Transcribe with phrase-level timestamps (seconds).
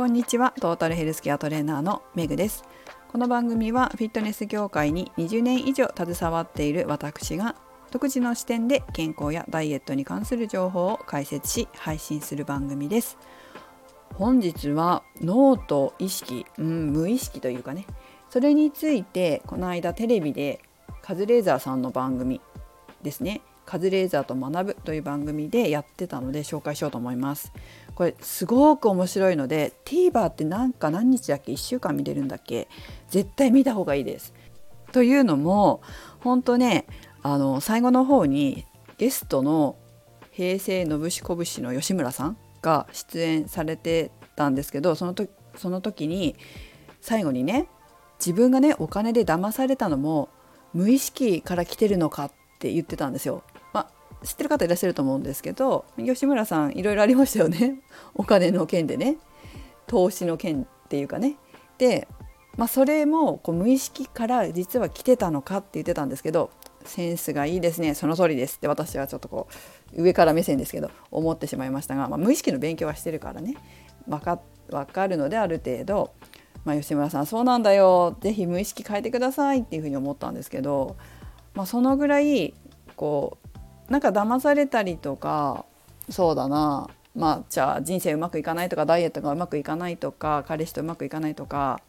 [0.00, 0.54] こんにちは。
[0.58, 2.64] トータルヘルスケアトレーナーのメグです。
[3.08, 7.54] この番組はフィットネス業界に20年以上携わっている私が
[7.90, 13.18] 独自の視点で健康やダイエットに関する情報を解説し配信する番組です。
[14.14, 17.84] 本日は脳と意識、うん、無意識というかね。
[18.30, 20.62] それについてこの間テレビで
[21.02, 22.40] カズレーザーさんの番組
[23.02, 23.42] ですね。
[23.70, 27.52] カズレーザーと学ぶという番組でやってたので紹介しようと思います。
[27.94, 32.66] これすごく面白いので TVer ってなんか何日だっけ？1週間見れるんだっけ？
[33.10, 34.34] 絶対見た方がいいです。
[34.90, 35.82] というのも
[36.18, 36.84] 本当ね
[37.22, 38.66] あの最後の方に
[38.98, 39.76] ゲストの
[40.32, 46.34] 平成のぶしこぶしの吉村さんが出演されてたんですけどその時その時に
[47.00, 47.68] 最後にね
[48.18, 50.28] 自分がねお金で騙されたのも
[50.74, 53.44] 無意識から来てるのかって言ってたんですよ。
[54.22, 57.80] 知ってる方いらっしゃると思うんですけど吉村さんいろいろありましたよね。
[58.14, 59.16] お金の件でね。
[59.86, 61.36] 投資の件っていうかね。
[61.78, 62.06] で、
[62.56, 66.50] まあ、それもこう無意識から実は来てたのかって言ってたんですけど
[66.84, 67.94] センスがいいですね。
[67.94, 68.56] その通りです。
[68.56, 69.48] って私はちょっとこ
[69.94, 73.56] う上から目線ですけど思ってしまいましたが、まあ、無意識の勉強はしてるからね。
[74.06, 76.12] 分か分かるのである程度、
[76.64, 78.16] まあ、吉村さんそうなんだよ。
[78.20, 80.96] 是非無意識変えてくださいっていうふうに思ったんですけど、
[81.54, 82.54] まあ、そのぐらい
[82.96, 83.39] こう
[83.90, 85.66] なんか騙されたりとか
[86.08, 91.80] そうだなまあじゃあ人生うまくいかないとかダイエットがうまくいかないとか彼氏とうまくいかないとか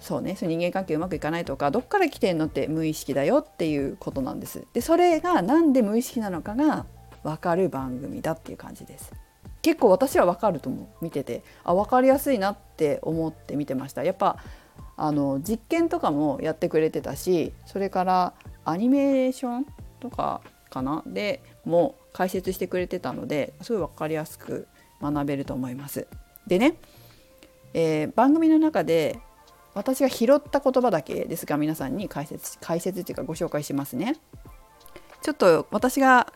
[0.00, 4.64] そうねそ人間関係うまくいかないとかどっから来てんのって無意識だよっていうことなんです。
[4.72, 6.86] でそれが何で無意識なのかが
[7.22, 9.12] 分かる番組だっていう感じです。
[9.60, 14.02] 結構私は分かると思う見ててあ分かりやすいなって思って見てました。
[14.02, 14.38] やっぱ
[14.96, 18.32] あの実験とかもやってくれてたしそれから
[18.64, 19.66] アニメーション
[20.00, 21.02] とかかな？
[21.06, 24.66] でも解説してくれてたのですごい分かりやすく
[25.02, 26.06] 学べると思います。
[26.46, 26.76] でね、
[27.74, 29.18] えー、番組の中で
[29.74, 34.16] 私が拾った言葉だけですが皆さんに解説解説っていうかご紹介しますね。
[35.22, 36.32] ちょっと私が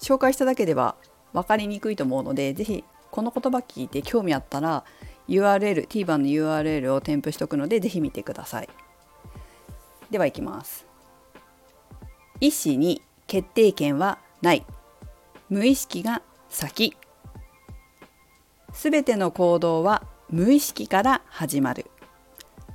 [0.00, 0.96] 紹介しただけでは
[1.32, 4.84] 分かりにくいと思うので是非この言葉聞いて興味あったら
[5.28, 8.68] URL TVer の URL を添付しておくので是非見てください。
[10.10, 10.86] ではいきます。
[12.40, 14.66] 医師に決定権はない。
[15.50, 16.96] 無意識が先。
[18.72, 21.86] すべての行動は無意識から始まる。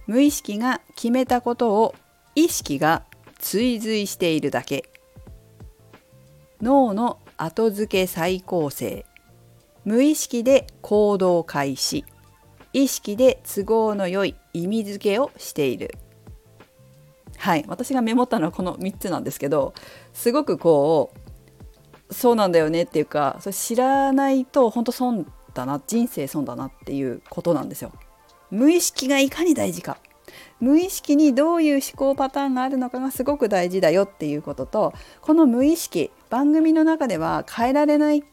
[0.08, 1.94] 無意識が決めたことを
[2.36, 3.04] 意識が
[3.38, 4.90] 追随しているだけ。
[6.62, 9.06] 脳の後付け再構成。
[9.84, 12.06] 無意識で行動開始。
[12.72, 15.92] 意識で都合の良い意味付けをしている。
[17.46, 19.76] はい私がメモったのはこの3つなんですけど
[20.14, 21.14] すごくこ
[22.10, 27.92] うそうなんだよねっていうかそれ知らないと本当損だな人生損だなっていうことなんですよ。
[28.50, 30.00] 無意識がいかに大事か
[30.60, 38.24] 無意識にどういう思考パターンがあるのかがすごく大事だよっていうこととこの無意識番組の中では変えられない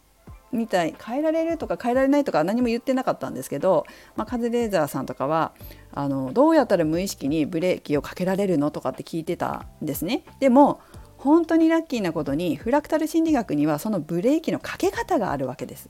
[0.52, 3.86] みたい変えられるとか変えられないとか何も言ってなかったんですけど、
[4.16, 5.52] まあ、カズレーザーさんとかは
[5.92, 10.24] あのどうやったら無意識にブレーキをかけられるのとかって聞いてたんですね。
[10.40, 10.80] でも
[11.16, 15.88] 本当にラッキーなことにフラクタル心理学にはそのブレーキのかけ方があるわけです。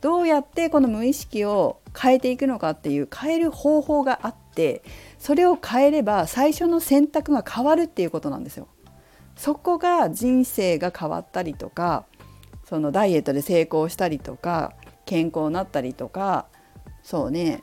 [0.00, 4.82] どうやってこの無意識を変えていくのかっていう変える方法があって
[5.18, 8.68] それを変えれば最初の選択が変わるっていうことなんですよ。
[9.36, 12.06] そこが人生が変わったりとか
[12.68, 14.74] そのダイエットで成功したりとか
[15.06, 16.46] 健康になったりとか
[17.02, 17.62] そうね。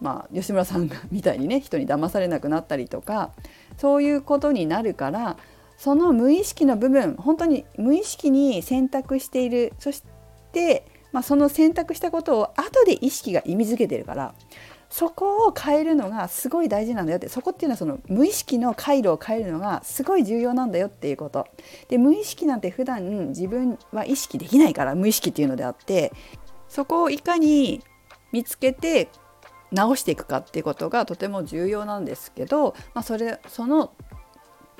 [0.00, 3.30] まあ吉村さんがみたいにね人に騙されなくなったりとか
[3.78, 5.38] そういうことになるから
[5.78, 9.72] その無意識の部分本当に無意識に選択している。
[9.78, 10.02] そし
[10.52, 14.34] て、まあ、その選択したことを後で意識が意味づけてるから
[14.96, 21.46] そこを変えるのがすごい大事なんだよってそこっていうのはその無意識の回路を変えるのがすごい重要なんだよっていうこと。
[21.88, 26.14] で無意識なんて普段自分は意識できないから無意識っていうのであって
[26.66, 27.82] そこをいかに
[28.32, 29.10] 見つけて
[29.70, 33.92] 直していくかっていうことがとても重要なんですけど、まあ、それその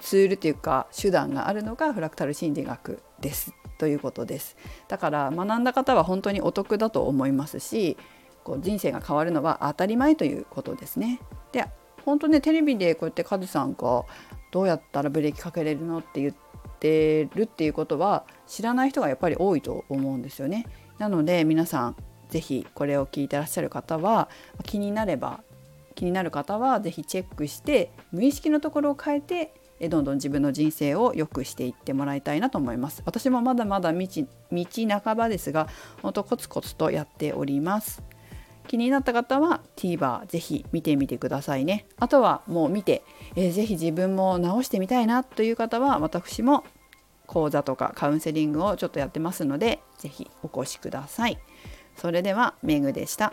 [0.00, 4.56] ツールというか手段があるのがフラクタル心理学ですということです。
[4.88, 7.98] だから学んだ方は本当にお得だと思いますし
[8.46, 11.18] こう人生が変わるのは当たり前ということですね。
[11.50, 11.66] で
[12.04, 14.04] 本当ねテレビでこうやってカズさんが
[14.52, 16.34] どうやったらブレーキかけれるのって言っ
[16.78, 20.64] てるっていうことは知らない人がやっぱり多いと思うんですよね。
[20.98, 21.96] なので皆さん
[22.28, 24.28] 是非これを聞いてらっしゃる方は
[24.62, 25.40] 気になれば
[25.96, 29.54] 気になる方は是非チェックして無意識のところを変えて
[29.88, 34.66] どんどん自分の人生を良くしていってもらいたいなと思います私もまだまだ道道
[35.04, 35.68] 半ばですが
[36.00, 38.02] 本当コツコツとやっております
[38.66, 41.86] 気になった方は TVer ぜひ見てみてくださいね。
[41.98, 43.02] あとはもう見て、
[43.34, 46.64] えー、ぜひ自分も直してみたいなという方は私も
[47.26, 51.38] 講座とかカウンセリングをちょっとやってますのでぜひお越しください。
[51.96, 53.32] それではメグでした。